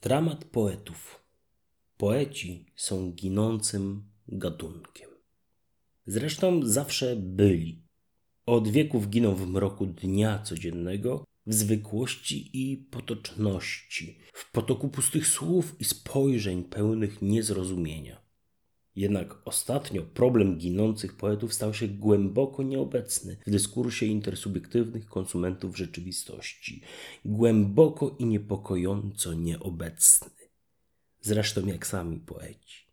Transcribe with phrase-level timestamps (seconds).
[0.00, 1.24] Dramat poetów.
[1.96, 5.10] Poeci są ginącym gatunkiem.
[6.06, 7.82] Zresztą zawsze byli.
[8.46, 15.80] Od wieków giną w mroku dnia codziennego, w zwykłości i potoczności, w potoku pustych słów
[15.80, 18.27] i spojrzeń pełnych niezrozumienia.
[18.98, 26.82] Jednak ostatnio problem ginących poetów stał się głęboko nieobecny w dyskursie intersubiektywnych konsumentów rzeczywistości,
[27.24, 30.30] głęboko i niepokojąco nieobecny.
[31.20, 32.86] Zresztą jak sami poeci.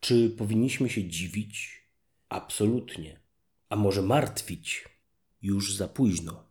[0.00, 1.82] Czy powinniśmy się dziwić?
[2.28, 3.20] Absolutnie.
[3.68, 4.88] A może martwić?
[5.42, 6.44] Już za późno.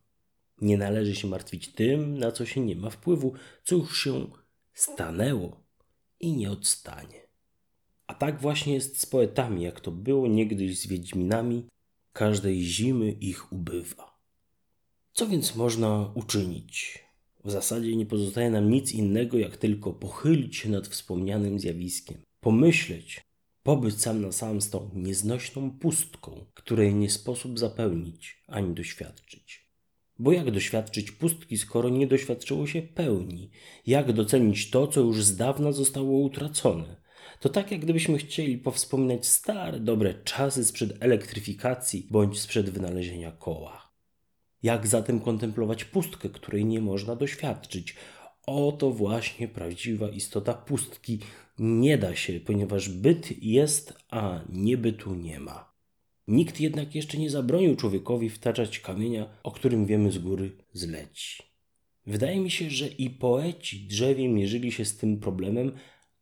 [0.62, 4.28] Nie należy się martwić tym, na co się nie ma wpływu, co już się
[4.74, 5.64] stanęło
[6.20, 7.25] i nie odstanie.
[8.08, 11.66] A tak właśnie jest z poetami, jak to było niegdyś z Wiedźminami,
[12.14, 14.20] każdej zimy ich ubywa.
[15.14, 17.06] Co więc można uczynić?
[17.46, 23.22] W zasadzie nie pozostaje nam nic innego, jak tylko pochylić się nad wspomnianym zjawiskiem, pomyśleć,
[23.64, 29.66] pobyć sam na sam z tą nieznośną pustką, której nie sposób zapełnić ani doświadczyć.
[30.20, 33.50] Bo jak doświadczyć pustki, skoro nie doświadczyło się pełni?
[33.88, 37.05] Jak docenić to, co już z dawna zostało utracone?
[37.40, 43.92] To tak, jak gdybyśmy chcieli powspominać stare, dobre czasy sprzed elektryfikacji bądź sprzed wynalezienia koła.
[44.64, 47.96] Jak zatem kontemplować pustkę, której nie można doświadczyć?
[48.48, 51.20] Oto właśnie prawdziwa istota pustki.
[51.60, 55.76] Nie da się, ponieważ byt jest, a niebytu nie ma.
[56.28, 61.44] Nikt jednak jeszcze nie zabronił człowiekowi wtaczać kamienia, o którym wiemy z góry zleci.
[62.08, 65.72] Wydaje mi się, że i poeci drzewie mierzyli się z tym problemem,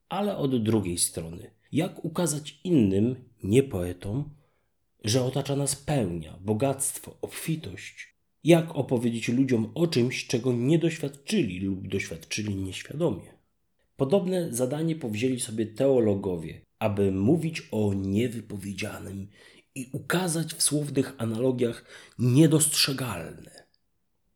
[0.09, 1.51] ale od drugiej strony.
[1.71, 4.29] Jak ukazać innym, nie poetom,
[5.03, 8.13] że otacza nas pełnia, bogactwo, obfitość?
[8.43, 13.33] Jak opowiedzieć ludziom o czymś, czego nie doświadczyli lub doświadczyli nieświadomie?
[13.97, 19.27] Podobne zadanie powzięli sobie teologowie, aby mówić o niewypowiedzianym
[19.75, 21.85] i ukazać w słownych analogiach
[22.19, 23.63] niedostrzegalne.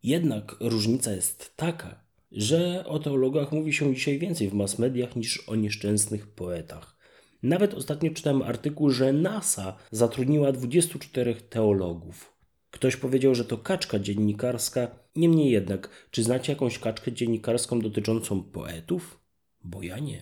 [0.03, 5.49] Jednak różnica jest taka, że o teologach mówi się dzisiaj więcej w mass mediach niż
[5.49, 6.97] o nieszczęsnych poetach.
[7.43, 12.37] Nawet ostatnio czytałem artykuł, że NASA zatrudniła 24 teologów.
[12.71, 14.99] Ktoś powiedział, że to kaczka dziennikarska.
[15.15, 19.19] Niemniej jednak, czy znacie jakąś kaczkę dziennikarską dotyczącą poetów?
[19.63, 20.21] Bo ja nie.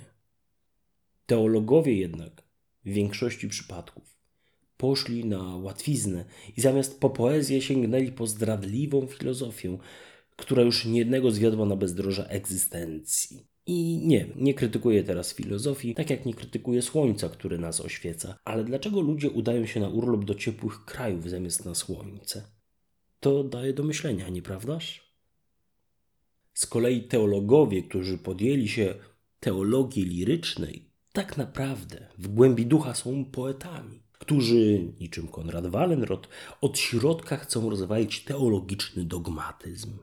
[1.25, 2.43] Teologowie jednak
[2.85, 4.15] w większości przypadków
[4.77, 6.25] poszli na łatwiznę
[6.57, 9.77] i zamiast po poezję sięgnęli po zdradliwą filozofię,
[10.35, 13.47] która już niejednego zwiodła na bezdroża egzystencji.
[13.67, 18.63] I nie, nie krytykuję teraz filozofii, tak jak nie krytykuję słońca, które nas oświeca, ale
[18.63, 22.43] dlaczego ludzie udają się na urlop do ciepłych krajów zamiast na słońce?
[23.19, 25.15] To daje do myślenia, nieprawdaż?
[26.53, 28.95] Z kolei teologowie, którzy podjęli się
[29.39, 36.27] teologii lirycznej, tak naprawdę w głębi ducha są poetami, którzy, niczym Konrad Wallenrod,
[36.61, 39.97] od środka chcą rozwalić teologiczny dogmatyzm.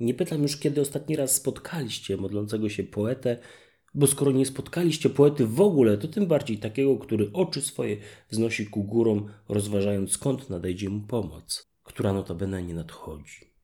[0.00, 3.38] Nie pytam już, kiedy ostatni raz spotkaliście modlącego się poetę,
[3.94, 7.96] bo skoro nie spotkaliście poety w ogóle, to tym bardziej takiego, który oczy swoje
[8.30, 13.56] wznosi ku górom, rozważając skąd nadejdzie mu pomoc, która notabene nie nadchodzi.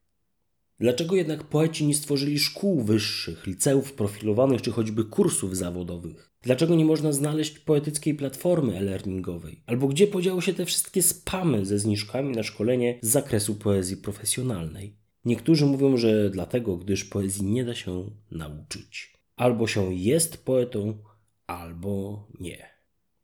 [0.81, 6.33] Dlaczego jednak poeci nie stworzyli szkół wyższych, liceów profilowanych czy choćby kursów zawodowych?
[6.43, 9.63] Dlaczego nie można znaleźć poetyckiej platformy e-learningowej?
[9.67, 15.02] Albo gdzie podziały się te wszystkie spamy ze zniżkami na szkolenie z zakresu poezji profesjonalnej?
[15.25, 19.13] Niektórzy mówią, że dlatego, gdyż poezji nie da się nauczyć.
[19.37, 20.99] Albo się jest poetą,
[21.47, 22.73] albo nie.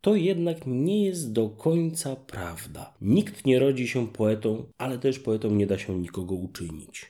[0.01, 2.95] To jednak nie jest do końca prawda.
[3.01, 7.07] Nikt nie rodzi się poetą, ale też poetą nie da się nikogo uczynić.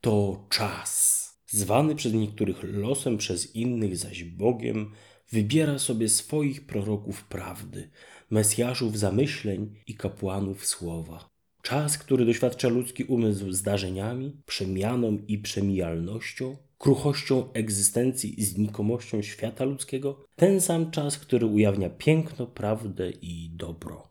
[0.00, 1.26] To czas.
[1.46, 4.92] Zwany przez niektórych losem, przez innych zaś Bogiem,
[5.30, 7.90] wybiera sobie swoich proroków prawdy,
[8.30, 11.35] mesjaszów zamyśleń i kapłanów słowa.
[11.66, 20.24] Czas, który doświadcza ludzki umysł zdarzeniami, przemianą i przemijalnością, kruchością egzystencji i znikomością świata ludzkiego,
[20.36, 24.08] ten sam czas, który ujawnia piękno, prawdę i dobro.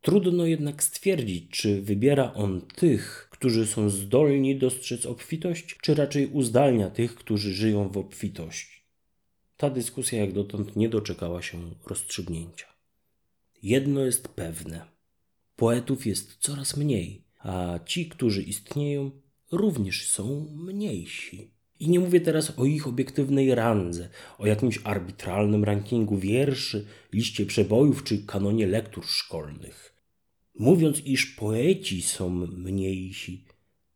[0.00, 6.90] Trudno jednak stwierdzić, czy wybiera on tych, którzy są zdolni dostrzec obfitość, czy raczej uzdalnia
[6.90, 8.82] tych, którzy żyją w obfitości.
[9.56, 12.66] Ta dyskusja jak dotąd nie doczekała się rozstrzygnięcia.
[13.62, 14.99] Jedno jest pewne.
[15.60, 19.10] Poetów jest coraz mniej, a ci, którzy istnieją,
[19.52, 21.50] również są mniejsi.
[21.80, 24.08] I nie mówię teraz o ich obiektywnej randze,
[24.38, 29.94] o jakimś arbitralnym rankingu wierszy, liście przebojów czy kanonie lektur szkolnych.
[30.58, 33.44] Mówiąc, iż poeci są mniejsi,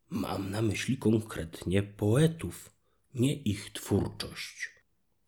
[0.09, 2.69] mam na myśli konkretnie poetów,
[3.15, 4.69] nie ich twórczość.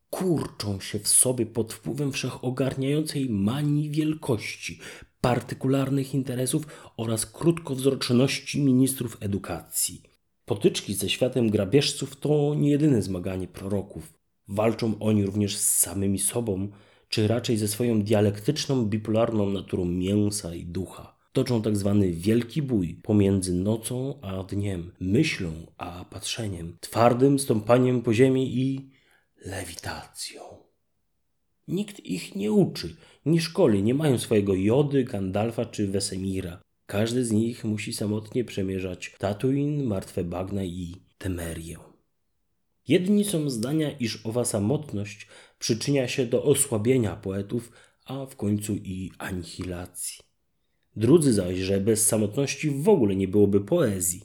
[0.10, 4.80] Kurczą się w sobie pod wpływem wszechogarniającej manii wielkości,
[5.22, 10.02] partykularnych interesów oraz krótkowzroczności ministrów edukacji.
[10.46, 14.14] Potyczki ze światem grabieżców to nie jedyne zmaganie proroków.
[14.48, 16.70] Walczą oni również z samymi sobą,
[17.10, 21.18] czy raczej ze swoją dialektyczną, bipolarną naturą mięsa i ducha.
[21.34, 28.14] Toczą tak zwany wielki bój pomiędzy nocą a dniem, myślą a patrzeniem, twardym stąpaniem po
[28.14, 28.92] ziemi i
[29.46, 30.67] lewitacją.
[31.68, 36.62] Nikt ich nie uczy, nie szkoli, nie mają swojego Jody, Gandalfa czy Wesemira.
[36.86, 41.78] Każdy z nich musi samotnie przemierzać Tatooine, Martwe Bagna i Temerię.
[42.88, 45.28] Jedni są zdania, iż owa samotność
[45.60, 47.72] przyczynia się do osłabienia poetów,
[48.06, 50.20] a w końcu i anihilacji.
[50.96, 54.24] Drudzy zaś, że bez samotności w ogóle nie byłoby poezji.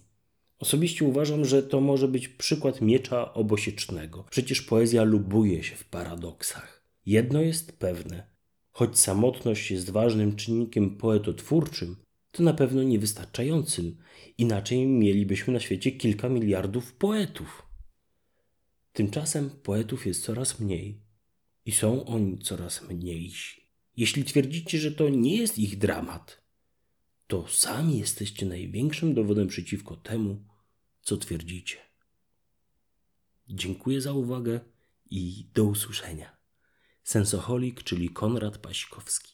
[0.58, 4.24] Osobiście uważam, że to może być przykład miecza obosiecznego.
[4.30, 6.81] Przecież poezja lubuje się w paradoksach.
[7.06, 8.32] Jedno jest pewne.
[8.70, 11.96] Choć samotność jest ważnym czynnikiem poetotwórczym,
[12.30, 13.96] to na pewno niewystarczającym.
[14.38, 17.62] Inaczej mielibyśmy na świecie kilka miliardów poetów.
[18.92, 21.02] Tymczasem poetów jest coraz mniej
[21.64, 23.62] i są oni coraz mniejsi.
[23.96, 26.42] Jeśli twierdzicie, że to nie jest ich dramat,
[27.26, 30.44] to sami jesteście największym dowodem przeciwko temu,
[31.02, 31.76] co twierdzicie.
[33.48, 34.60] Dziękuję za uwagę
[35.10, 36.41] i do usłyszenia.
[37.02, 39.31] Sensoholik, czyli Konrad Pasikowski.